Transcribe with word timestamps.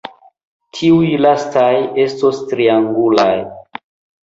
Tiuj 0.77 1.09
lastaj 1.25 1.69
estos 2.05 2.41
triangulaj. 2.55 3.31